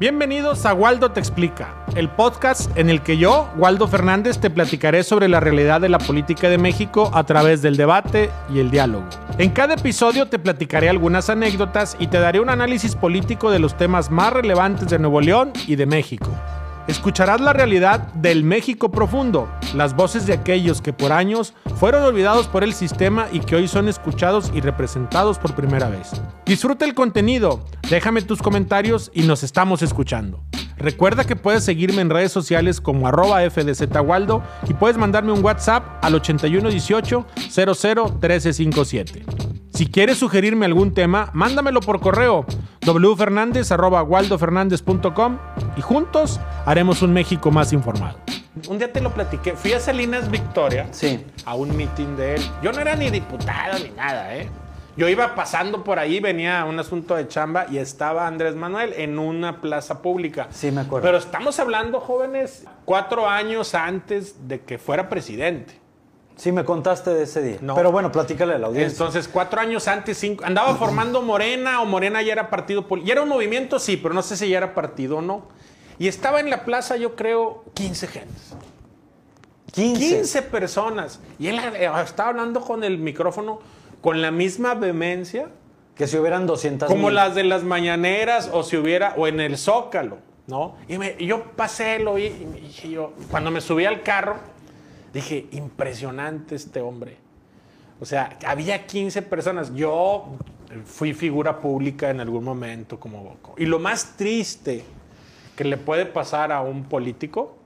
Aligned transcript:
Bienvenidos 0.00 0.66
a 0.66 0.74
Waldo 0.74 1.12
Te 1.12 1.20
Explica, 1.20 1.72
el 1.94 2.08
podcast 2.08 2.76
en 2.76 2.90
el 2.90 3.00
que 3.00 3.16
yo, 3.16 3.48
Waldo 3.56 3.86
Fernández, 3.86 4.40
te 4.40 4.50
platicaré 4.50 5.04
sobre 5.04 5.28
la 5.28 5.38
realidad 5.38 5.80
de 5.80 5.88
la 5.88 6.00
política 6.00 6.48
de 6.48 6.58
México 6.58 7.12
a 7.14 7.22
través 7.22 7.62
del 7.62 7.76
debate 7.76 8.28
y 8.52 8.58
el 8.58 8.72
diálogo. 8.72 9.04
En 9.38 9.50
cada 9.50 9.74
episodio 9.74 10.26
te 10.26 10.40
platicaré 10.40 10.88
algunas 10.88 11.30
anécdotas 11.30 11.96
y 12.00 12.08
te 12.08 12.18
daré 12.18 12.40
un 12.40 12.50
análisis 12.50 12.96
político 12.96 13.52
de 13.52 13.60
los 13.60 13.76
temas 13.76 14.10
más 14.10 14.32
relevantes 14.32 14.88
de 14.88 14.98
Nuevo 14.98 15.20
León 15.20 15.52
y 15.68 15.76
de 15.76 15.86
México. 15.86 16.28
Escucharás 16.88 17.40
la 17.40 17.52
realidad 17.52 18.00
del 18.14 18.42
México 18.42 18.90
profundo, 18.90 19.48
las 19.74 19.94
voces 19.94 20.26
de 20.26 20.32
aquellos 20.32 20.80
que 20.80 20.92
por 20.92 21.12
años 21.12 21.54
fueron 21.76 22.02
olvidados 22.02 22.48
por 22.48 22.64
el 22.64 22.74
sistema 22.74 23.28
y 23.32 23.40
que 23.40 23.56
hoy 23.56 23.68
son 23.68 23.88
escuchados 23.88 24.50
y 24.54 24.60
representados 24.60 25.38
por 25.38 25.54
primera 25.54 25.88
vez. 25.88 26.12
Disfruta 26.46 26.84
el 26.84 26.94
contenido, 26.94 27.64
déjame 27.90 28.22
tus 28.22 28.40
comentarios 28.40 29.10
y 29.14 29.22
nos 29.22 29.42
estamos 29.42 29.82
escuchando. 29.82 30.42
Recuerda 30.76 31.24
que 31.24 31.36
puedes 31.36 31.64
seguirme 31.64 32.02
en 32.02 32.10
redes 32.10 32.32
sociales 32.32 32.80
como 32.80 33.06
arroba 33.06 33.48
fdzwaldo 33.48 34.42
y 34.68 34.74
puedes 34.74 34.98
mandarme 34.98 35.30
un 35.32 35.44
WhatsApp 35.44 35.84
al 36.02 36.16
8118 36.16 37.26
001357. 37.48 39.24
Si 39.72 39.86
quieres 39.86 40.18
sugerirme 40.18 40.66
algún 40.66 40.92
tema, 40.94 41.30
mándamelo 41.32 41.80
por 41.80 42.00
correo 42.00 42.44
wfernandez.waldofernandez.com 42.86 45.38
y 45.76 45.80
juntos 45.80 46.40
haremos 46.66 47.02
un 47.02 47.12
México 47.12 47.50
más 47.50 47.72
informado. 47.72 48.18
Un 48.68 48.78
día 48.78 48.92
te 48.92 49.00
lo 49.00 49.12
platiqué. 49.12 49.52
Fui 49.54 49.72
a 49.72 49.80
Salinas 49.80 50.30
Victoria 50.30 50.86
Sí. 50.92 51.24
a 51.44 51.54
un 51.54 51.76
meeting 51.76 52.16
de 52.16 52.36
él. 52.36 52.42
Yo 52.62 52.72
no 52.72 52.80
era 52.80 52.94
ni 52.94 53.10
diputado 53.10 53.78
ni 53.80 53.90
nada, 53.90 54.34
¿eh? 54.36 54.48
Yo 54.96 55.08
iba 55.08 55.34
pasando 55.34 55.82
por 55.82 55.98
ahí, 55.98 56.20
venía 56.20 56.64
un 56.64 56.78
asunto 56.78 57.16
de 57.16 57.26
chamba 57.26 57.66
y 57.68 57.78
estaba 57.78 58.28
Andrés 58.28 58.54
Manuel 58.54 58.92
en 58.92 59.18
una 59.18 59.60
plaza 59.60 60.00
pública. 60.02 60.46
Sí, 60.50 60.70
me 60.70 60.82
acuerdo. 60.82 61.04
Pero 61.04 61.18
estamos 61.18 61.58
hablando, 61.58 61.98
jóvenes, 61.98 62.64
cuatro 62.84 63.28
años 63.28 63.74
antes 63.74 64.46
de 64.46 64.60
que 64.60 64.78
fuera 64.78 65.08
presidente. 65.08 65.80
Sí, 66.36 66.52
me 66.52 66.64
contaste 66.64 67.10
de 67.10 67.24
ese 67.24 67.42
día. 67.42 67.56
No. 67.60 67.74
Pero 67.74 67.90
bueno, 67.90 68.12
platícale 68.12 68.54
a 68.54 68.58
la 68.58 68.68
audiencia. 68.68 68.92
Entonces, 68.94 69.26
cuatro 69.28 69.60
años 69.60 69.88
antes, 69.88 70.16
cinco, 70.16 70.44
andaba 70.44 70.76
formando 70.76 71.22
Morena 71.22 71.80
o 71.80 71.86
Morena 71.86 72.22
ya 72.22 72.32
era 72.32 72.48
partido 72.50 72.86
político. 72.86 73.08
Ya 73.08 73.12
era 73.14 73.22
un 73.22 73.28
movimiento, 73.28 73.80
sí, 73.80 73.96
pero 73.96 74.14
no 74.14 74.22
sé 74.22 74.36
si 74.36 74.48
ya 74.48 74.58
era 74.58 74.74
partido 74.74 75.16
o 75.18 75.22
no. 75.22 75.48
Y 75.98 76.08
estaba 76.08 76.40
en 76.40 76.50
la 76.50 76.64
plaza, 76.64 76.96
yo 76.96 77.14
creo, 77.16 77.64
15 77.74 78.06
gentes. 78.08 78.54
15. 79.72 80.00
15 80.16 80.42
personas. 80.42 81.20
Y 81.38 81.48
él 81.48 81.58
eh, 81.58 81.90
estaba 82.04 82.30
hablando 82.30 82.60
con 82.60 82.84
el 82.84 82.98
micrófono 82.98 83.60
con 84.00 84.20
la 84.20 84.30
misma 84.30 84.74
vehemencia 84.74 85.48
Que 85.96 86.06
si 86.06 86.16
hubieran 86.18 86.46
200 86.46 86.88
como 86.88 87.06
mil. 87.06 87.14
las 87.14 87.34
de 87.34 87.42
las 87.44 87.62
mañaneras 87.64 88.50
o 88.52 88.62
si 88.62 88.76
hubiera, 88.76 89.14
o 89.16 89.26
en 89.26 89.40
el 89.40 89.56
Zócalo, 89.56 90.18
¿no? 90.46 90.76
Y, 90.88 90.98
me- 90.98 91.16
yo 91.24 91.42
pasé, 91.56 91.98
lo 92.00 92.14
vi, 92.14 92.26
y 92.26 92.44
me 92.46 92.60
dije 92.60 92.90
yo, 92.90 93.12
cuando 93.30 93.50
me 93.50 93.60
subí 93.60 93.84
al 93.86 94.02
carro, 94.02 94.36
dije, 95.12 95.46
impresionante 95.52 96.54
este 96.54 96.80
hombre. 96.80 97.16
O 98.00 98.04
sea, 98.04 98.36
había 98.46 98.86
15 98.86 99.22
personas. 99.22 99.72
Yo 99.74 100.26
fui 100.84 101.14
figura 101.14 101.60
pública 101.60 102.10
en 102.10 102.20
algún 102.20 102.44
momento 102.44 102.98
como... 103.00 103.36
Y 103.56 103.64
lo 103.66 103.78
más 103.78 104.16
triste 104.16 104.84
que 105.56 105.64
le 105.64 105.76
puede 105.76 106.06
pasar 106.06 106.52
a 106.52 106.60
un 106.60 106.84
político 106.84 107.56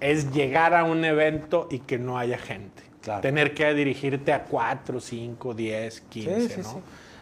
es 0.00 0.32
llegar 0.32 0.74
a 0.74 0.84
un 0.84 1.04
evento 1.04 1.68
y 1.70 1.78
que 1.80 1.98
no 1.98 2.18
haya 2.18 2.38
gente. 2.38 2.82
Claro. 3.02 3.20
Tener 3.22 3.54
que 3.54 3.72
dirigirte 3.72 4.32
a 4.32 4.44
4, 4.44 5.00
5, 5.00 5.54
10, 5.54 6.00
15, 6.02 6.40
Sí, 6.40 6.48
sí, 6.54 6.60
¿no? 6.62 6.68
sí. 6.70 6.76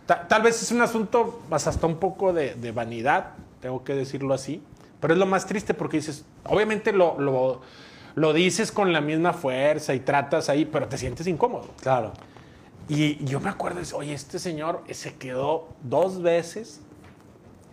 Ta- 0.06 0.26
Tal 0.28 0.42
vez 0.42 0.62
es 0.62 0.72
un 0.72 0.80
asunto 0.82 1.42
pues, 1.48 1.66
hasta 1.66 1.86
un 1.86 1.96
poco 1.96 2.32
de, 2.32 2.54
de 2.54 2.72
vanidad, 2.72 3.30
tengo 3.60 3.84
que 3.84 3.94
decirlo 3.94 4.34
así, 4.34 4.62
pero 5.00 5.14
es 5.14 5.18
lo 5.20 5.26
más 5.26 5.46
triste 5.46 5.74
porque 5.74 5.98
dices, 5.98 6.24
obviamente 6.44 6.92
lo, 6.92 7.18
lo, 7.20 7.60
lo 8.14 8.32
dices 8.32 8.72
con 8.72 8.92
la 8.92 9.00
misma 9.00 9.32
fuerza 9.34 9.94
y 9.94 10.00
tratas 10.00 10.48
ahí, 10.48 10.64
pero 10.64 10.88
te 10.88 10.96
sientes 10.98 11.26
incómodo. 11.26 11.68
Claro. 11.80 12.12
Y 12.88 13.22
yo 13.24 13.40
me 13.40 13.48
acuerdo, 13.50 13.80
oye, 13.96 14.12
este 14.14 14.38
señor 14.38 14.82
se 14.90 15.14
quedó 15.14 15.68
dos 15.82 16.20
veces 16.22 16.80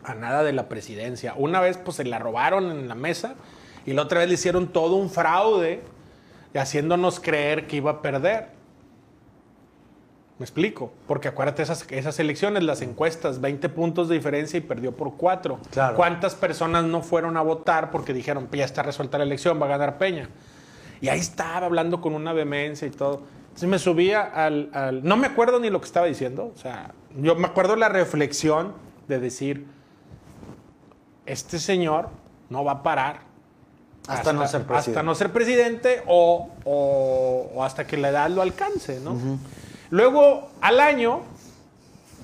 a 0.04 0.16
nada 0.16 0.44
de 0.44 0.54
la 0.54 0.68
presidencia. 0.70 1.34
Una 1.38 1.60
vez 1.62 1.78
pues 1.78 1.98
se 1.98 2.04
la 2.06 2.20
robaron 2.20 2.72
en 2.72 2.88
la 2.88 2.96
mesa 2.96 3.36
y 3.86 3.94
la 3.94 4.04
otra 4.04 4.20
vez 4.20 4.28
le 4.30 4.34
hicieron 4.36 4.68
todo 4.68 4.96
un 4.96 5.10
fraude 5.10 5.82
haciéndonos 6.56 7.20
creer 7.20 7.68
que 7.68 7.78
iba 7.78 7.92
a 7.92 8.02
perder. 8.02 8.50
Me 10.40 10.46
explico, 10.46 10.92
porque 11.08 11.28
acuérdate 11.28 11.62
esas, 11.62 11.86
esas 11.92 12.20
elecciones, 12.20 12.64
las 12.64 12.82
encuestas, 12.82 13.42
20 13.42 13.70
puntos 13.70 14.10
de 14.10 14.16
diferencia 14.16 14.58
y 14.58 14.62
perdió 14.62 14.92
por 14.96 15.16
4. 15.16 15.60
Claro. 15.70 15.96
¿Cuántas 15.96 16.34
personas 16.34 16.84
no 16.84 17.04
fueron 17.04 17.38
a 17.38 17.42
votar 17.42 17.92
porque 17.92 18.12
dijeron, 18.12 18.48
"Pues 18.48 18.58
ya 18.60 18.66
está 18.66 18.82
resuelta 18.82 19.20
la 19.20 19.24
elección, 19.24 19.62
va 19.62 19.68
a 19.68 19.70
ganar 19.70 20.00
Peña? 20.00 20.30
Y 21.00 21.10
ahí 21.10 21.20
estaba 21.20 21.68
hablando 21.68 22.02
con 22.02 22.16
una 22.16 22.34
vehemencia 22.34 22.88
y 22.88 22.92
todo. 22.92 23.22
Entonces 23.50 23.70
me 23.70 23.78
subía 23.78 24.22
al, 24.22 24.72
al- 24.74 25.04
No 25.04 25.16
me 25.16 25.28
acuerdo 25.28 25.60
ni 25.60 25.70
lo 25.70 25.80
que 25.80 25.86
estaba 25.86 26.08
diciendo. 26.08 26.52
O 26.56 26.58
sea, 26.58 26.92
yo 27.18 27.36
me 27.36 27.46
acuerdo 27.46 27.76
la 27.76 27.90
reflexión 27.90 28.74
de 29.08 29.20
decir, 29.20 29.68
este 31.26 31.60
señor 31.60 32.10
no 32.50 32.64
va 32.64 32.72
a 32.74 32.84
parar. 32.84 33.22
Hasta 34.08 34.34
no 34.34 34.48
ser 34.48 34.62
presidente. 34.64 34.90
Hasta 34.92 35.04
no 35.04 35.16
ser 35.16 35.32
presidente 35.32 36.04
o, 36.08 36.50
o- 36.66 37.52
o 37.54 37.64
hasta 37.64 37.86
que 37.86 37.98
la 37.98 38.10
edad 38.10 38.30
lo 38.30 38.42
alcance, 38.42 39.00
¿no? 39.00 39.16
Luego, 39.92 40.50
al 40.62 40.80
año, 40.80 41.22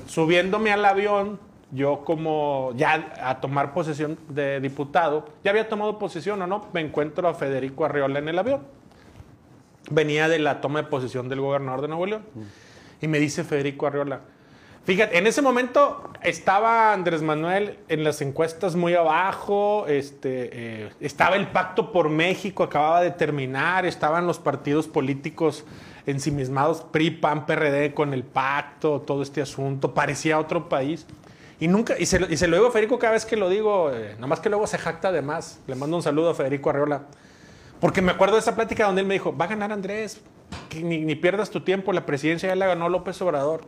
subiéndome 0.08 0.72
al 0.72 0.84
avión, 0.86 1.40
yo 1.72 2.04
como 2.06 2.72
ya 2.76 3.14
a 3.22 3.40
tomar 3.42 3.74
posesión 3.74 4.18
de 4.30 4.60
diputado, 4.62 5.26
ya 5.44 5.52
había 5.52 5.68
tomado 5.68 6.00
posesión 6.00 6.42
o 6.42 6.48
no, 6.48 6.66
me 6.74 6.82
encuentro 6.82 7.28
a 7.28 7.34
Federico 7.34 7.86
Arriola 7.86 8.20
en 8.20 8.30
el 8.30 8.40
avión. 8.40 8.62
Venía 9.90 10.28
de 10.28 10.40
la 10.40 10.62
toma 10.62 10.82
de 10.82 10.88
posesión 10.88 11.30
del 11.30 11.42
gobernador 11.42 11.82
de 11.82 11.88
Nuevo 11.90 12.06
León. 12.06 12.24
Y 13.02 13.08
me 13.08 13.20
dice 13.20 13.44
Federico 13.44 13.86
Arriola, 13.88 14.22
fíjate, 14.88 15.18
en 15.18 15.28
ese 15.28 15.42
momento 15.44 16.10
estaba 16.24 16.94
Andrés 16.94 17.22
Manuel 17.22 17.78
en 17.90 18.04
las 18.04 18.22
encuestas 18.22 18.76
muy 18.76 18.96
abajo, 18.96 19.86
este, 19.88 20.50
eh, 20.86 20.90
estaba 21.00 21.36
el 21.36 21.48
Pacto 21.50 21.92
por 21.92 22.10
México, 22.10 22.64
acababa 22.64 23.02
de 23.02 23.12
terminar, 23.12 23.86
estaban 23.86 24.26
los 24.26 24.40
partidos 24.40 24.88
políticos 24.88 25.66
ensimismados, 26.06 26.82
PRI, 26.82 27.12
PAN, 27.12 27.46
PRD, 27.46 27.94
con 27.94 28.14
el 28.14 28.24
pacto, 28.24 29.02
todo 29.02 29.22
este 29.22 29.42
asunto, 29.42 29.94
parecía 29.94 30.40
otro 30.40 30.70
país. 30.70 31.06
Y 31.60 31.68
nunca, 31.68 31.96
y 32.00 32.06
se, 32.06 32.20
lo- 32.20 32.28
digo 32.28 32.68
a 32.68 32.72
Federico 32.72 32.98
cada 32.98 33.12
vez 33.14 33.26
que 33.26 33.36
lo 33.36 33.50
digo, 33.50 33.92
eh, 33.92 34.14
nada 34.16 34.28
más 34.28 34.40
que 34.40 34.48
luego 34.50 34.66
se 34.68 34.78
jacta 34.78 35.12
de 35.12 35.22
más. 35.22 35.60
Le 35.68 35.76
mando 35.76 35.98
un 35.98 36.04
saludo 36.04 36.30
a 36.30 36.34
Federico 36.34 36.70
Arreola. 36.70 37.02
Porque 37.82 38.02
me 38.02 38.12
acuerdo 38.14 38.36
de 38.36 38.40
esa 38.42 38.56
plática 38.56 38.86
donde 38.86 39.02
él 39.02 39.08
me 39.08 39.16
dijo, 39.16 39.36
va 39.36 39.46
a 39.46 39.48
ganar 39.50 39.72
Andrés, 39.72 40.22
ni 40.82 41.16
pierdas 41.16 41.50
tu 41.50 41.62
tiempo, 41.62 41.92
la 41.94 42.06
presidencia 42.06 42.48
ya 42.50 42.56
la 42.56 42.68
ganó 42.68 42.88
López 42.90 43.22
Obrador. 43.22 43.62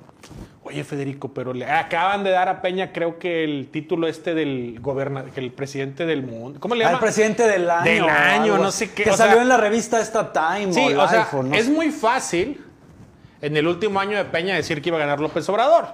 Oye, 0.69 0.84
Federico, 0.84 1.34
pero 1.34 1.52
le 1.53 1.66
acaban 1.66 2.24
de 2.24 2.30
dar 2.30 2.47
a 2.47 2.62
Peña, 2.62 2.91
creo 2.91 3.18
que 3.18 3.44
el 3.44 3.69
título 3.72 4.07
este 4.07 4.34
del 4.35 4.80
gobernador, 4.80 5.31
que 5.31 5.40
el 5.40 5.52
presidente 5.52 6.06
del 6.06 6.22
mundo. 6.24 6.59
¿Cómo 6.59 6.75
le 6.75 6.84
Al 6.85 6.91
llama? 6.91 7.02
presidente 7.02 7.47
del 7.47 7.69
año. 7.69 7.84
Del 7.85 8.03
año, 8.03 8.53
algo 8.53 8.63
no 8.66 8.72
sé 8.72 8.91
qué, 8.91 9.03
Que 9.06 9.09
o 9.12 9.18
sea- 9.18 9.25
salió 9.28 9.41
en 9.41 9.47
la 9.50 9.58
revista 9.58 10.00
esta 10.00 10.31
Time 10.31 10.72
Sí, 10.72 10.94
o, 10.94 11.02
o 11.03 11.08
sea, 11.08 11.28
no 11.44 11.53
es 11.56 11.66
sé. 11.66 11.72
muy 11.72 11.90
fácil 11.91 12.63
en 13.41 13.58
el 13.58 13.68
último 13.68 14.00
año 14.00 14.16
de 14.18 14.25
Peña 14.25 14.56
decir 14.56 14.81
que 14.81 14.90
iba 14.90 14.97
a 14.97 15.02
ganar 15.02 15.19
López 15.19 15.47
Obrador. 15.50 15.88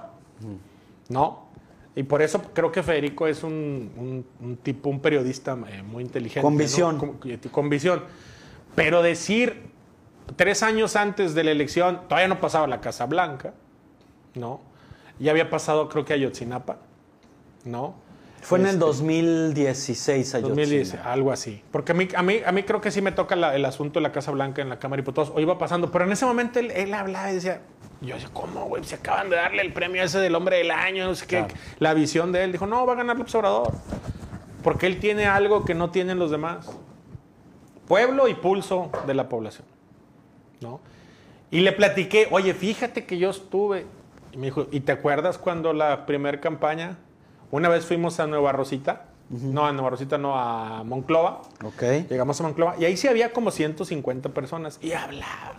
¿No? 1.08 1.46
Y 1.94 2.02
por 2.02 2.20
eso 2.20 2.42
creo 2.52 2.70
que 2.70 2.82
Federico 2.82 3.26
es 3.26 3.42
un, 3.42 3.90
un- 3.96 4.26
un 4.46 4.56
tipo, 4.58 4.90
un 4.90 5.00
periodista 5.00 5.56
eh, 5.70 5.82
muy 5.82 6.04
inteligente. 6.04 6.42
Con 6.42 6.54
¿no? 6.54 6.58
visión. 6.58 6.98
Con, 6.98 7.18
con 7.50 7.70
visión. 7.70 8.02
Pero 8.74 9.00
decir 9.02 9.70
tres 10.36 10.62
años 10.62 10.96
antes 10.96 11.34
de 11.34 11.44
la 11.44 11.52
elección, 11.52 12.02
todavía 12.08 12.28
no 12.28 12.38
pasaba 12.40 12.66
la 12.66 12.80
Casa 12.82 13.06
Blanca, 13.06 13.54
¿no? 14.36 14.60
Ya 15.18 15.30
había 15.32 15.50
pasado, 15.50 15.88
creo 15.88 16.04
que 16.04 16.12
a 16.12 16.16
Yotzinapa, 16.16 16.78
¿no? 17.64 17.94
Fue 18.42 18.58
en 18.60 18.66
el 18.66 18.72
Este, 18.74 18.84
2016 18.84 20.34
Ayotzinapa. 20.36 20.60
2010, 20.60 20.94
algo 21.04 21.32
así. 21.32 21.62
Porque 21.72 21.92
a 21.92 21.94
mí, 21.96 22.06
a 22.14 22.22
mí, 22.22 22.40
a 22.46 22.52
mí 22.52 22.62
creo 22.62 22.80
que 22.80 22.90
sí 22.92 23.00
me 23.02 23.10
toca 23.10 23.34
la- 23.34 23.56
el 23.56 23.64
asunto 23.64 23.98
de 23.98 24.02
la 24.04 24.12
Casa 24.12 24.30
Blanca 24.30 24.62
en 24.62 24.68
la 24.68 24.78
Cámara 24.78 24.98
de 24.98 25.02
Diputados. 25.02 25.32
O 25.34 25.40
iba 25.40 25.58
pasando, 25.58 25.90
pero 25.90 26.04
en 26.04 26.12
ese 26.12 26.26
momento 26.26 26.60
él, 26.60 26.70
él 26.70 26.94
hablaba 26.94 27.30
y 27.32 27.34
decía, 27.36 27.62
yo 28.02 28.14
decía, 28.14 28.30
¿cómo, 28.32 28.66
güey? 28.66 28.84
Se 28.84 28.94
acaban 28.96 29.30
de 29.30 29.36
darle 29.36 29.62
el 29.62 29.72
premio 29.72 30.02
ese 30.02 30.18
del 30.20 30.34
hombre 30.36 30.58
del 30.58 30.70
año, 30.70 31.06
no 31.06 31.14
sé 31.16 31.26
qué. 31.26 31.38
Claro. 31.38 31.54
La 31.80 31.94
visión 31.94 32.30
de 32.30 32.44
él. 32.44 32.52
Dijo, 32.52 32.66
no, 32.66 32.86
va 32.86 32.92
a 32.92 32.96
ganar 32.96 33.16
López 33.18 33.34
Obrador. 33.34 33.72
Porque 34.62 34.86
él 34.86 35.00
tiene 35.00 35.26
algo 35.26 35.64
que 35.64 35.74
no 35.74 35.90
tienen 35.90 36.18
los 36.20 36.30
demás. 36.30 36.68
Pueblo 37.88 38.28
y 38.28 38.34
pulso 38.34 38.90
de 39.06 39.14
la 39.14 39.28
población. 39.28 39.66
¿No? 40.60 40.80
Y 41.50 41.60
le 41.60 41.72
platiqué, 41.72 42.28
oye, 42.30 42.54
fíjate 42.54 43.06
que 43.06 43.18
yo 43.18 43.30
estuve. 43.30 43.86
Y 44.36 44.38
me 44.38 44.46
dijo, 44.46 44.66
¿y 44.70 44.80
te 44.80 44.92
acuerdas 44.92 45.38
cuando 45.38 45.72
la 45.72 46.06
primera 46.06 46.40
campaña, 46.40 46.98
una 47.50 47.68
vez 47.68 47.86
fuimos 47.86 48.20
a 48.20 48.26
Nueva 48.26 48.52
Rosita? 48.52 49.06
No, 49.30 49.66
a 49.66 49.72
Nueva 49.72 49.90
Rosita, 49.90 50.18
no, 50.18 50.38
a 50.38 50.84
Monclova. 50.84 51.42
Ok. 51.64 51.82
Llegamos 52.08 52.38
a 52.40 52.44
Monclova 52.44 52.76
y 52.78 52.84
ahí 52.84 52.96
sí 52.96 53.08
había 53.08 53.32
como 53.32 53.50
150 53.50 54.28
personas 54.28 54.78
y 54.80 54.92
hablaban. 54.92 55.56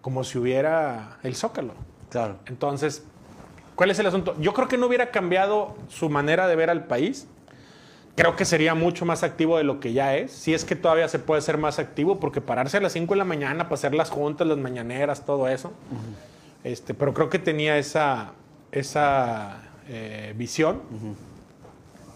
Como 0.00 0.24
si 0.24 0.38
hubiera 0.38 1.18
el 1.22 1.36
Zócalo. 1.36 1.74
Claro. 2.10 2.38
Entonces, 2.46 3.04
¿Cuál 3.74 3.90
es 3.90 3.98
el 3.98 4.06
asunto? 4.06 4.36
Yo 4.38 4.54
creo 4.54 4.68
que 4.68 4.78
no 4.78 4.86
hubiera 4.86 5.10
cambiado 5.10 5.74
su 5.88 6.08
manera 6.08 6.46
de 6.46 6.54
ver 6.54 6.70
al 6.70 6.86
país. 6.86 7.26
Creo 8.16 8.36
que 8.36 8.44
sería 8.44 8.76
mucho 8.76 9.04
más 9.04 9.24
activo 9.24 9.58
de 9.58 9.64
lo 9.64 9.80
que 9.80 9.92
ya 9.92 10.14
es. 10.16 10.30
Si 10.30 10.54
es 10.54 10.64
que 10.64 10.76
todavía 10.76 11.08
se 11.08 11.18
puede 11.18 11.40
ser 11.40 11.58
más 11.58 11.80
activo, 11.80 12.20
porque 12.20 12.40
pararse 12.40 12.76
a 12.76 12.80
las 12.80 12.92
5 12.92 13.14
de 13.14 13.18
la 13.18 13.24
mañana 13.24 13.64
para 13.64 13.74
hacer 13.74 13.94
las 13.94 14.10
juntas, 14.10 14.46
las 14.46 14.58
mañaneras, 14.58 15.24
todo 15.24 15.48
eso. 15.48 15.72
Este, 16.64 16.94
pero 16.94 17.14
creo 17.14 17.28
que 17.30 17.38
tenía 17.38 17.78
esa, 17.78 18.32
esa 18.72 19.62
eh, 19.88 20.32
visión. 20.36 20.80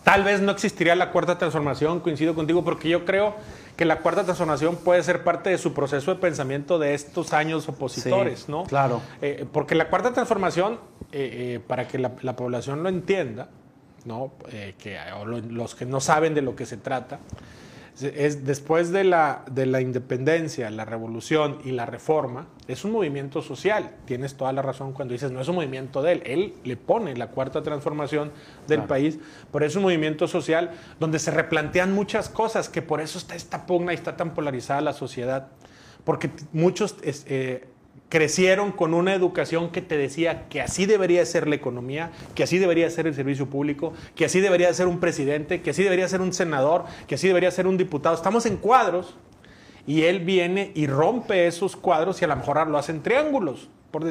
Tal 0.05 0.25
vez 0.25 0.41
no 0.41 0.53
existiría 0.53 0.95
la 0.97 1.11
cuarta 1.13 1.37
transformación, 1.39 2.01
coincido 2.01 2.35
contigo, 2.35 2.65
porque 2.65 2.89
yo 2.89 3.05
creo 3.05 3.35
que 3.77 3.85
la 3.85 4.01
cuarta 4.01 4.25
transformación 4.25 4.77
puede 4.77 5.03
ser 5.03 5.23
parte 5.23 5.51
de 5.51 5.59
su 5.59 5.75
proceso 5.75 6.13
de 6.15 6.21
pensamiento 6.21 6.79
de 6.79 6.95
estos 6.95 7.33
años 7.33 7.69
opositores, 7.69 8.41
Sí, 8.41 8.45
¿no? 8.51 8.65
claro. 8.65 9.03
Eh, 9.21 9.47
porque 9.53 9.75
la 9.75 9.89
cuarta 9.91 10.13
transformación, 10.13 10.81
eh, 11.13 11.61
para 11.67 11.87
que 11.87 11.99
la, 11.99 12.13
la 12.23 12.35
población 12.37 12.83
lo 12.83 12.89
entienda, 12.89 13.49
¿no? 14.05 14.33
Que, 14.79 14.97
o 15.21 15.27
lo- 15.27 15.41
los 15.41 15.75
que 15.75 15.85
no 15.85 16.01
saben 16.01 16.35
de 16.35 16.41
lo 16.43 16.57
que 16.57 16.65
se 16.65 16.79
trata, 16.79 17.19
es, 18.03 18.13
es 18.15 18.45
después 18.45 18.91
de 18.93 19.05
la, 19.05 19.45
de 19.51 19.67
la 19.67 19.81
independencia, 19.81 20.71
la 20.71 20.85
revolución 20.85 21.59
y 21.65 21.73
la 21.73 21.87
reforma, 21.87 22.47
es 22.67 22.85
un 22.85 22.93
movimiento 22.93 23.43
social. 23.43 23.97
Tienes 24.05 24.35
toda 24.37 24.53
la 24.53 24.63
razón 24.63 24.93
cuando 24.93 25.13
dices, 25.13 25.31
no 25.31 25.41
es 25.41 25.49
un 25.49 25.57
movimiento 25.57 26.03
de 26.03 26.13
él, 26.13 26.23
él 26.27 26.55
le 26.65 26.77
pone 26.77 27.17
la 27.17 27.29
cuarta 27.29 27.63
transformación 27.63 28.33
del 28.67 28.81
país, 28.85 29.19
pero 29.53 29.65
es 29.67 29.75
un 29.77 29.83
movimiento 29.83 30.29
social 30.29 30.71
donde 31.01 31.19
se 31.19 31.31
replantean 31.31 31.93
muchas 31.93 32.29
cosas, 32.29 32.69
que 32.69 32.83
por 32.83 33.01
eso 33.01 33.19
está 33.19 33.35
esta 33.35 33.67
pugna 33.67 33.93
y 33.93 33.97
está 33.97 34.17
tan 34.17 34.35
polarizada 34.35 34.81
la 34.81 34.93
sociedad, 34.93 35.49
porque 36.05 36.31
muchos... 36.53 36.97
es- 37.03 37.25
eh, 37.29 37.67
crecieron 38.09 38.73
con 38.73 38.95
una 38.95 39.15
educación 39.15 39.71
que 39.71 39.83
te 39.83 39.97
decía 39.97 40.49
que 40.49 40.61
así 40.61 40.87
debería 40.87 41.25
ser 41.27 41.47
la 41.47 41.55
economía, 41.55 42.11
que 42.35 42.43
así 42.43 42.59
debería 42.59 42.89
ser 42.91 43.07
el 43.07 43.15
servicio 43.15 43.47
público, 43.47 43.93
que 44.15 44.25
así 44.25 44.41
debería 44.41 44.73
ser 44.73 44.87
un 44.87 44.99
presidente, 45.01 45.61
que 45.61 45.71
así 45.71 45.83
debería 45.83 46.09
ser 46.09 46.21
un 46.21 46.33
senador, 46.33 46.85
que 47.07 47.17
así 47.17 47.27
debería 47.27 47.51
ser 47.51 47.67
un 47.67 47.77
diputado. 47.77 48.15
Estamos 48.15 48.47
en 48.47 48.57
cuadros 48.57 49.17
y 49.87 50.03
él 50.03 50.21
viene 50.21 50.73
y 50.75 50.87
rompe 50.87 51.47
esos 51.47 51.77
cuadros 51.77 52.21
y 52.21 52.25
a 52.25 52.29
lo 52.29 52.37
mejor 52.37 52.67
lo 52.69 52.79
hace 52.79 52.93
en 52.93 53.03
triángulos. 53.03 53.69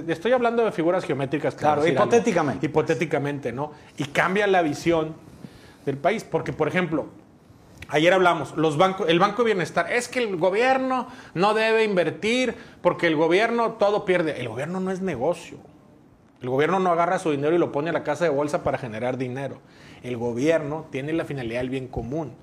Estoy 0.08 0.32
hablando 0.32 0.66
de 0.66 0.72
figuras 0.72 1.04
geométricas. 1.06 1.54
Claro, 1.56 1.82
algo. 1.82 1.94
hipotéticamente. 1.94 2.66
Hipotéticamente, 2.66 3.52
¿no? 3.52 3.72
Y 3.98 4.06
cambia 4.06 4.48
la 4.48 4.64
visión 4.64 5.14
del 5.86 5.98
país. 5.98 6.24
Porque, 6.24 6.52
por 6.52 6.68
ejemplo, 6.68 7.08
Ayer 7.90 8.14
hablamos, 8.14 8.56
los 8.58 8.78
bancos, 8.78 9.08
el 9.10 9.20
Banco 9.20 9.44
de 9.44 9.54
Bienestar, 9.54 9.92
es 9.92 10.08
que 10.08 10.20
el 10.20 10.36
gobierno 10.38 11.08
no 11.34 11.54
debe 11.54 11.84
invertir 11.84 12.56
porque 12.82 13.08
el 13.08 13.16
gobierno 13.16 13.74
todo 13.74 14.04
pierde. 14.06 14.42
El 14.42 14.50
gobierno 14.50 14.80
no 14.80 14.92
es 14.92 15.02
negocio. 15.02 15.58
El 16.42 16.50
gobierno 16.50 16.80
no 16.80 16.92
agarra 16.92 17.18
su 17.18 17.32
dinero 17.32 17.56
y 17.56 17.58
lo 17.58 17.72
pone 17.72 17.90
a 17.90 17.94
la 17.94 18.04
casa 18.04 18.26
de 18.26 18.30
bolsa 18.30 18.64
para 18.64 18.78
generar 18.78 19.18
dinero. 19.18 19.60
El 20.04 20.18
gobierno 20.18 20.86
tiene 20.92 21.14
la 21.14 21.26
finalidad 21.26 21.62
del 21.62 21.70
bien 21.70 21.88
común. 21.88 22.34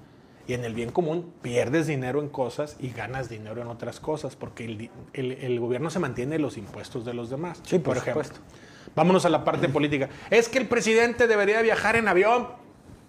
Y 0.46 0.52
en 0.52 0.64
el 0.64 0.74
bien 0.74 0.90
común 0.90 1.32
pierdes 1.40 1.86
dinero 1.86 2.20
en 2.20 2.28
cosas 2.28 2.76
y 2.78 2.90
ganas 2.90 3.28
dinero 3.30 3.62
en 3.62 3.68
otras 3.68 3.98
cosas, 4.00 4.36
porque 4.36 4.64
el, 4.66 4.90
el- 5.14 5.32
el 5.32 5.60
gobierno 5.60 5.88
se 5.90 5.98
mantiene 6.00 6.38
los 6.38 6.58
impuestos 6.58 7.04
de 7.04 7.14
los 7.14 7.30
demás. 7.30 7.60
Sí, 7.64 7.78
por 7.78 7.96
supuesto. 7.98 8.40
Vámonos 8.94 9.24
a 9.24 9.30
la 9.30 9.42
parte 9.44 9.68
política. 9.70 10.08
Es 10.30 10.48
que 10.48 10.58
el 10.58 10.68
presidente 10.68 11.26
debería 11.26 11.62
viajar 11.62 11.96
en 11.96 12.08
avión. 12.08 12.48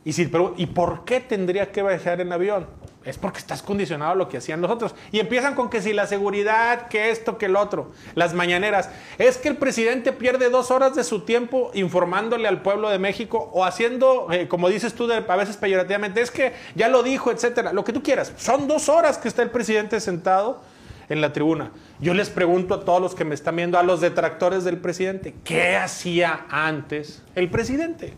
Y, 0.05 0.25
pero, 0.27 0.53
¿Y 0.55 0.67
por 0.67 1.03
qué 1.03 1.19
tendría 1.19 1.71
que 1.71 1.81
viajar 1.81 2.21
en 2.21 2.31
avión? 2.31 2.67
Es 3.03 3.17
porque 3.17 3.39
estás 3.39 3.63
condicionado 3.63 4.11
a 4.11 4.15
lo 4.15 4.29
que 4.29 4.37
hacían 4.37 4.61
los 4.61 4.69
otros. 4.69 4.93
Y 5.11 5.19
empiezan 5.19 5.55
con 5.55 5.69
que 5.69 5.81
si 5.81 5.93
la 5.93 6.05
seguridad, 6.05 6.87
que 6.89 7.09
esto, 7.09 7.39
que 7.39 7.47
el 7.47 7.55
otro. 7.55 7.91
Las 8.13 8.35
mañaneras. 8.35 8.89
Es 9.17 9.37
que 9.37 9.49
el 9.49 9.57
presidente 9.57 10.11
pierde 10.11 10.49
dos 10.51 10.69
horas 10.69 10.95
de 10.95 11.03
su 11.03 11.21
tiempo 11.21 11.71
informándole 11.73 12.47
al 12.47 12.61
pueblo 12.61 12.89
de 12.89 12.99
México 12.99 13.49
o 13.51 13.65
haciendo, 13.65 14.27
eh, 14.31 14.47
como 14.47 14.69
dices 14.69 14.93
tú 14.93 15.11
a 15.11 15.35
veces 15.35 15.57
peyorativamente, 15.57 16.21
es 16.21 16.29
que 16.29 16.53
ya 16.75 16.87
lo 16.87 17.01
dijo, 17.01 17.31
etcétera. 17.31 17.73
Lo 17.73 17.83
que 17.83 17.93
tú 17.93 18.03
quieras. 18.03 18.31
Son 18.37 18.67
dos 18.67 18.89
horas 18.89 19.17
que 19.17 19.27
está 19.27 19.41
el 19.41 19.49
presidente 19.49 19.99
sentado 19.99 20.61
en 21.09 21.19
la 21.19 21.33
tribuna. 21.33 21.71
Yo 21.99 22.13
les 22.13 22.29
pregunto 22.29 22.75
a 22.75 22.85
todos 22.85 23.01
los 23.01 23.15
que 23.15 23.25
me 23.25 23.33
están 23.33 23.55
viendo, 23.55 23.79
a 23.79 23.83
los 23.83 24.01
detractores 24.01 24.63
del 24.63 24.77
presidente, 24.77 25.35
¿qué 25.43 25.75
hacía 25.75 26.45
antes 26.49 27.23
el 27.35 27.49
presidente? 27.49 28.13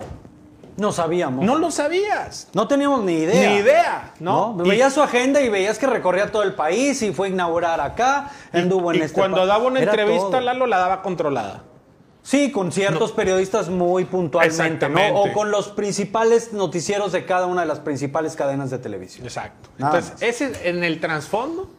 No 0.78 0.92
sabíamos. 0.92 1.44
No 1.44 1.58
lo 1.58 1.72
sabías. 1.72 2.48
No 2.54 2.68
teníamos 2.68 3.04
ni 3.04 3.14
idea. 3.14 3.50
Ni 3.50 3.56
idea, 3.58 4.14
¿no? 4.20 4.54
¿no? 4.56 4.66
Y- 4.66 4.70
Veías 4.70 4.94
su 4.94 5.02
agenda 5.02 5.42
y 5.42 5.50
veías 5.50 5.80
que 5.80 5.88
recorría 5.88 6.32
todo 6.32 6.44
el 6.44 6.54
país 6.54 7.02
y 7.02 7.12
fue 7.14 7.28
a 7.28 7.30
inaugurar 7.32 7.82
acá, 7.82 8.30
anduvo 8.54 8.92
en 8.94 9.00
y 9.00 9.02
este 9.02 9.20
cuando 9.20 9.46
daba 9.46 9.66
una 9.66 9.80
Era 9.82 9.92
entrevista, 9.92 10.28
todo. 10.30 10.42
Lalo 10.42 10.68
la 10.68 10.78
daba 10.78 11.02
controlada. 11.02 11.64
Sí, 12.22 12.52
con 12.52 12.72
ciertos 12.74 13.14
periodistas 13.14 13.70
muy 13.70 14.04
puntualmente, 14.06 14.90
¿no? 14.90 15.00
O 15.22 15.32
con 15.34 15.50
los 15.50 15.70
principales 15.70 16.52
noticieros 16.54 17.12
de 17.14 17.26
cada 17.26 17.46
una 17.46 17.62
de 17.62 17.68
las 17.68 17.80
principales 17.80 18.36
cadenas 18.36 18.70
de 18.70 18.78
televisión. 18.80 19.26
Exacto. 19.26 19.70
Nada 19.78 19.98
Entonces, 20.00 20.14
más. 20.14 20.22
ese 20.22 20.70
en 20.70 20.84
el 20.84 21.00
trasfondo, 21.00 21.72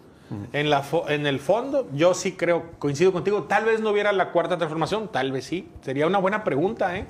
en, 0.55 0.71
la 0.71 0.83
en 1.09 1.27
el 1.27 1.39
fondo, 1.39 1.87
yo 1.93 2.15
sí 2.15 2.33
creo, 2.33 2.71
coincido 2.79 3.13
contigo, 3.13 3.43
tal 3.45 3.67
vez 3.67 3.81
no 3.81 3.91
hubiera 3.91 4.11
la 4.13 4.33
cuarta 4.33 4.57
transformación, 4.57 5.09
tal 5.13 5.33
vez 5.33 5.45
sí. 5.45 5.69
Sería 5.83 6.07
una 6.07 6.19
buena 6.19 6.43
pregunta, 6.45 6.97
¿eh? 6.97 7.07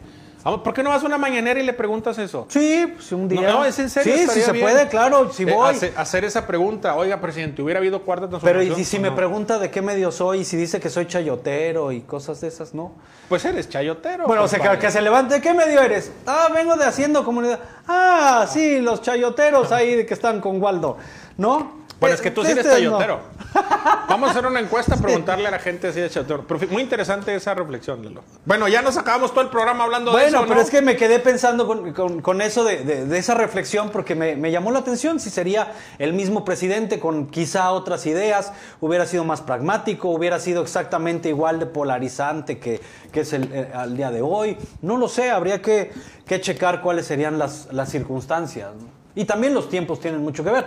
Vamos, 0.48 0.62
¿Por 0.64 0.72
qué 0.72 0.82
no 0.82 0.88
vas 0.88 1.02
a 1.02 1.06
una 1.06 1.18
mañanera 1.18 1.60
y 1.60 1.62
le 1.62 1.74
preguntas 1.74 2.16
eso? 2.16 2.46
Sí, 2.48 2.90
pues 2.94 3.12
un 3.12 3.28
día. 3.28 3.42
No, 3.42 3.58
no, 3.58 3.64
es 3.66 3.78
en 3.78 3.90
serio. 3.90 4.14
Sí, 4.14 4.20
estaría 4.20 4.44
se 4.46 4.52
bien. 4.52 4.64
puede, 4.64 4.88
claro, 4.88 5.30
si 5.30 5.42
Eh, 5.42 5.52
voy. 5.52 5.74
hace- 5.74 5.92
hacer 5.94 6.24
esa 6.24 6.46
pregunta, 6.46 6.94
oiga, 6.96 7.20
presidente, 7.20 7.60
¿hubiera 7.60 7.80
habido 7.80 8.00
cuarta 8.02 8.26
Pero 8.28 8.38
transformación? 8.40 8.80
y 8.80 8.84
si 8.84 8.98
me 8.98 9.10
no? 9.10 9.14
pregunta 9.14 9.58
de 9.58 9.70
qué 9.70 9.82
medio 9.82 10.10
soy 10.10 10.40
y 10.40 10.44
si 10.46 10.56
dice 10.56 10.80
que 10.80 10.88
soy 10.88 11.06
chayotero 11.06 11.92
y 11.92 12.00
cosas 12.00 12.40
de 12.40 12.48
esas, 12.48 12.72
¿no? 12.72 12.92
Pues 13.28 13.44
eres 13.44 13.68
chayotero. 13.68 14.26
Bueno, 14.26 14.44
o 14.44 14.48
sea, 14.48 14.78
que, 14.78 14.90
se 14.90 15.02
levante, 15.02 15.34
¿de 15.34 15.40
qué 15.42 15.52
medio 15.52 15.82
eres? 15.82 16.12
Ah, 16.26 16.48
vengo 16.54 16.76
de 16.76 16.84
Haciendo 16.86 17.24
Comunidad. 17.24 17.60
Ah, 17.86 18.46
sí, 18.50 18.80
los 18.80 19.02
chayoteros 19.02 19.70
ahí 19.70 20.06
que 20.06 20.14
están 20.14 20.40
con 20.40 20.62
Waldo, 20.62 20.96
¿no? 21.36 21.86
Bueno, 22.00 22.14
es 22.14 22.20
que 22.20 22.30
tú 22.30 22.44
sí 22.44 22.52
eres 22.52 22.64
Este 22.64 22.84
no. 22.84 22.98
chayotero. 22.98 23.20
Vamos 24.08 24.28
a 24.28 24.30
hacer 24.32 24.46
una 24.46 24.60
encuesta, 24.60 24.96
preguntarle 24.96 25.48
a 25.48 25.50
la 25.50 25.58
gente 25.58 25.92
si 25.92 26.00
es 26.00 26.12
chayotero. 26.12 26.44
Muy 26.70 26.82
interesante 26.82 27.34
esa 27.34 27.54
reflexión, 27.54 28.04
Lalo. 28.04 28.22
Bueno, 28.44 28.68
ya 28.68 28.82
nos 28.82 28.96
acabamos 28.96 29.32
todo 29.32 29.40
el 29.42 29.48
programa 29.48 29.84
hablando 29.84 30.12
de 30.16 30.26
eso, 30.26 30.36
Bueno, 30.36 30.46
pero 30.48 30.60
¿no? 30.60 30.64
es 30.64 30.70
que 30.70 30.80
me 30.80 30.96
quedé 30.96 31.18
pensando 31.18 31.66
con, 31.66 31.92
con- 31.92 32.22
con 32.22 32.40
eso 32.40 32.62
de, 32.64 32.84
de- 32.84 33.04
de 33.06 33.18
esa 33.18 33.34
reflexión 33.34 33.90
porque 33.90 34.14
me, 34.14 34.36
me 34.36 34.50
llamó 34.52 34.70
la 34.70 34.78
atención 34.78 35.18
si 35.18 35.28
sería 35.30 35.72
el 35.98 36.12
mismo 36.12 36.44
presidente 36.44 37.00
con 37.00 37.26
quizá 37.26 37.72
otras 37.72 38.06
ideas, 38.06 38.52
hubiera 38.80 39.04
sido 39.04 39.24
más 39.24 39.40
pragmático, 39.40 40.08
hubiera 40.10 40.38
sido 40.38 40.62
exactamente 40.62 41.28
igual 41.28 41.58
de 41.58 41.66
polarizante 41.66 42.58
que, 42.58 42.80
que 43.12 43.20
es 43.20 43.32
el, 43.32 43.50
eh, 43.52 43.70
al 43.74 43.96
día 43.96 44.10
de 44.10 44.22
hoy. 44.22 44.56
No 44.82 44.96
lo 44.98 45.08
sé, 45.08 45.30
habría 45.30 45.60
que, 45.60 45.90
que 46.26 46.40
checar 46.40 46.80
cuáles 46.80 47.06
serían 47.06 47.38
las, 47.38 47.68
las 47.72 47.90
circunstancias. 47.90 48.70
Y 49.14 49.24
también 49.24 49.52
los 49.52 49.68
tiempos 49.68 49.98
tienen 49.98 50.22
mucho 50.22 50.44
que 50.44 50.50
ver. 50.50 50.66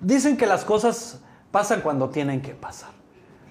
Dicen 0.00 0.36
que 0.36 0.46
las 0.46 0.64
cosas 0.64 1.18
pasan 1.50 1.80
cuando 1.80 2.08
tienen 2.10 2.40
que 2.40 2.54
pasar. 2.54 2.90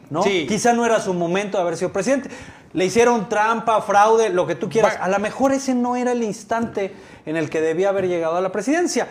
¿no? 0.09 0.23
Sí. 0.23 0.45
Quizá 0.47 0.73
no 0.73 0.85
era 0.85 0.99
su 1.01 1.13
momento 1.13 1.57
de 1.57 1.63
haber 1.63 1.77
sido 1.77 1.91
presidente. 1.91 2.29
Le 2.73 2.85
hicieron 2.85 3.27
trampa, 3.29 3.81
fraude, 3.81 4.29
lo 4.29 4.45
que 4.47 4.55
tú 4.55 4.69
quieras. 4.69 4.93
Bueno. 4.93 5.05
A 5.05 5.09
lo 5.09 5.19
mejor 5.19 5.51
ese 5.51 5.73
no 5.75 5.95
era 5.95 6.11
el 6.13 6.23
instante 6.23 6.93
en 7.25 7.35
el 7.37 7.49
que 7.49 7.59
debía 7.61 7.89
haber 7.89 8.07
llegado 8.07 8.35
a 8.37 8.41
la 8.41 8.51
presidencia. 8.51 9.07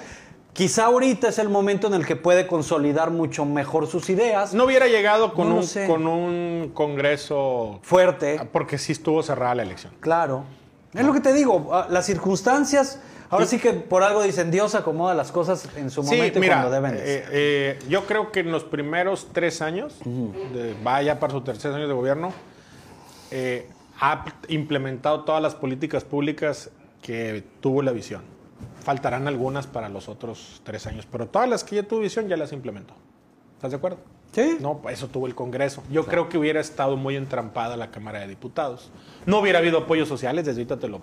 Quizá 0.52 0.87
ahorita 0.87 1.28
es 1.28 1.38
el 1.38 1.50
momento 1.50 1.87
en 1.87 1.93
el 1.95 2.07
que 2.07 2.16
puede 2.16 2.47
consolidar 2.47 3.11
mucho 3.11 3.45
mejor 3.45 3.87
sus 3.87 4.09
ideas. 4.09 4.55
No 4.55 4.64
hubiera 4.64 4.87
llegado 4.87 5.35
con, 5.35 5.50
No 5.50 5.57
un, 5.57 5.64
sé. 5.64 5.87
con 5.87 6.07
un 6.07 6.71
congreso 6.73 7.78
Fuerte, 7.83 8.40
porque 8.52 8.78
sí 8.78 8.93
estuvo 8.93 9.23
cerrada 9.23 9.55
la 9.57 9.62
elección. 9.64 9.93
claro. 10.00 10.45
Es 10.95 11.05
lo 11.05 11.12
que 11.12 11.21
te 11.21 11.35
digo, 11.35 11.69
ah, 11.75 11.88
las 11.90 12.07
circunstancias, 12.07 13.00
ahora 13.30 13.47
sí 13.47 13.59
que 13.59 13.73
por 13.73 14.02
algo 14.02 14.23
dicen 14.23 14.50
Dios 14.50 14.75
acomoda 14.75 15.14
las 15.14 15.33
cosas 15.33 15.68
en 15.76 15.90
su 15.90 16.02
Sí, 16.02 16.11
momento 16.16 16.38
y 16.38 16.40
mira, 16.40 16.56
cuando 16.56 16.71
deben 16.71 16.92
de 16.97 16.99
eh, 17.18 17.25
eh, 17.30 17.78
yo 17.88 18.04
creo 18.06 18.30
que 18.33 18.40
en 18.40 18.50
los 18.52 18.64
primeros 18.64 19.28
tres 19.33 19.62
años, 19.62 19.95
de- 20.04 20.75
vaya 20.83 21.18
para 21.21 21.33
sus 21.33 21.45
tercer 21.45 21.73
años 21.75 21.88
de 21.88 21.95
gobierno, 21.95 22.33
eh, 23.30 23.68
ha 24.00 24.25
implementado 24.49 25.25
todas 25.25 25.42
las 25.42 25.54
políticas 25.54 26.04
públicas 26.04 26.71
que 27.02 27.45
tuvo 27.61 27.83
la 27.83 27.92
visión. 27.92 28.23
Faltarán 28.83 29.26
algunas 29.26 29.66
para 29.66 29.88
los 29.88 30.09
otros 30.09 30.61
tres 30.64 30.87
años, 30.87 31.06
pero 31.11 31.26
todas 31.26 31.49
las 31.49 31.64
que 31.64 31.76
ya 31.76 31.83
tuvo 31.83 32.00
visión 32.00 32.28
ya 32.28 32.37
las 32.37 32.52
implementó. 32.52 32.95
¿Estás 33.56 33.71
de 33.73 33.76
acuerdo? 33.78 33.99
Sí. 34.33 34.59
No, 34.61 34.80
eso 34.90 35.09
tuvo 35.09 35.26
el 35.26 35.35
Congreso. 35.35 35.83
Yo 35.90 36.04
creo 36.04 36.28
que 36.28 36.37
hubiera 36.37 36.61
estado 36.61 36.97
muy 36.97 37.16
entrampada 37.16 37.76
la 37.76 37.90
Cámara 37.90 38.21
de 38.21 38.28
Diputados. 38.28 38.90
No 39.25 39.38
hubiera 39.40 39.59
habido 39.61 39.78
apoyos 39.78 40.09
sociales, 40.09 40.45
desde 40.45 40.61
ahorita 40.61 40.78
te 40.78 40.88
lo 40.88 41.00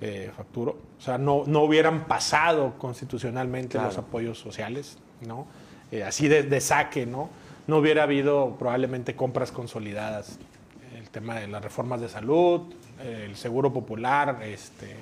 eh, 0.00 0.30
facturo. 0.36 0.76
O 0.98 1.00
sea, 1.02 1.18
no, 1.18 1.44
no 1.46 1.62
hubieran 1.62 2.04
pasado 2.06 2.74
constitucionalmente 2.78 3.72
Claro. 3.72 3.88
los 3.88 3.98
apoyos 3.98 4.38
sociales, 4.38 4.98
¿no? 5.26 5.46
Eh, 5.92 6.02
así 6.04 6.28
de, 6.28 6.42
de 6.42 6.60
saque, 6.60 7.06
¿no? 7.06 7.28
No 7.66 7.78
hubiera 7.78 8.04
habido 8.04 8.56
probablemente 8.58 9.14
compras 9.16 9.52
consolidadas. 9.52 10.38
El 10.96 11.08
tema 11.10 11.34
de 11.36 11.48
las 11.48 11.62
reformas 11.62 12.00
de 12.00 12.08
salud, 12.08 12.62
el 13.02 13.34
seguro 13.36 13.72
popular, 13.72 14.40
este, 14.42 14.96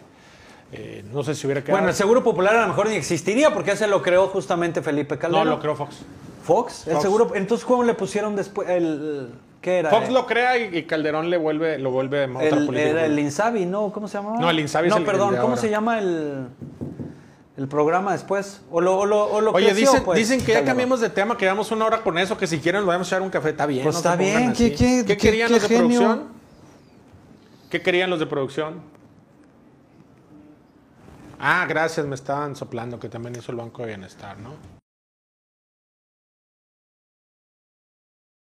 eh, 0.73 1.05
no 1.13 1.23
sé 1.23 1.35
si 1.35 1.47
hubiera 1.47 1.63
quedado. 1.63 1.79
Bueno, 1.79 1.89
el 1.89 1.95
Seguro 1.95 2.23
Popular 2.23 2.55
a 2.57 2.63
lo 2.63 2.69
mejor 2.69 2.89
ni 2.89 2.95
existiría 2.97 3.53
porque 3.55 3.73
ese 3.73 3.87
lo 3.87 4.03
creó 4.03 4.29
justamente 4.29 4.83
Felipe 4.83 5.15
no, 5.15 5.21
Calderón. 5.21 5.49
lo 5.51 5.61
creo 5.61 5.75
Fox. 5.77 5.99
Fox, 6.43 6.87
el 6.89 7.01
seguro. 7.01 7.35
Entonces, 7.35 7.67
¿cómo 7.67 7.85
le 7.85 7.95
pusieron 7.95 8.37
después 8.37 8.69
el, 8.71 9.31
¿Qué 9.61 9.79
era? 9.81 9.91
Fox 9.91 10.09
lo 10.11 10.25
crea 10.27 10.57
y, 10.57 10.77
y 10.79 10.83
Calderón 10.85 11.31
le 11.31 11.37
vuelve, 11.37 11.79
lo 11.79 11.91
vuelve 11.91 12.25
otra 12.27 12.43
el, 12.47 12.67
política. 12.67 12.91
era 12.91 13.05
el 13.07 13.19
Insabi, 13.19 13.67
¿no? 13.67 13.91
¿Cómo 13.93 14.07
se 14.07 14.19
llamaba? 14.19 14.39
No, 14.39 14.49
el 14.51 14.61
Insabi 14.61 14.87
es 14.89 14.93
No, 14.95 14.99
el- 14.99 15.05
perdón, 15.05 15.29
el 15.31 15.35
de 15.35 15.41
¿cómo 15.41 15.51
ahora. 15.55 15.61
se 15.61 15.69
llama 15.71 15.99
el, 15.99 16.47
el 17.57 17.67
programa 17.69 18.13
después? 18.13 18.63
O 18.71 18.81
lo, 18.81 18.97
o 18.99 19.05
lo, 19.07 19.25
o 19.25 19.41
lo 19.41 19.51
Oye, 19.51 19.67
creció, 19.71 19.91
dicen, 19.91 20.05
pues, 20.05 20.17
dicen 20.19 20.45
que 20.45 20.53
ya 20.53 20.65
cambiamos 20.65 21.01
de 21.01 21.11
tema, 21.11 21.37
que 21.37 21.45
llevamos 21.45 21.73
una 21.73 21.87
hora 21.87 22.03
con 22.03 22.17
eso, 22.19 22.39
que 22.39 22.47
si 22.47 22.59
quieren 22.61 22.83
lo 22.83 22.87
vamos 22.87 23.09
a 23.09 23.17
echar 23.17 23.23
un 23.23 23.31
café. 23.31 23.51
Está 23.51 23.67
bien. 23.67 23.83
Pues 23.83 23.95
no 23.97 23.99
está 23.99 24.15
bien. 24.15 24.53
¿qué- 24.53 24.73
qué- 24.75 25.05
qué- 25.05 25.17
querían 25.17 25.49
qué 25.49 25.55
los 25.55 25.63
de 25.63 25.69
genio? 25.69 25.99
producción? 26.01 26.29
¿Qué 27.69 27.83
querían 27.83 28.11
los 28.11 28.21
de 28.21 28.27
producción? 28.27 28.75
Ah, 31.41 31.67
gracias, 31.69 32.07
me 32.07 32.15
estaban 32.15 32.55
soplando 32.57 32.99
que 33.01 33.09
también 33.09 33.35
hizo 33.37 33.51
el 33.53 33.59
Banco 33.59 33.83
de 33.83 33.89
Bienestar, 33.89 34.39
¿no? 34.39 34.78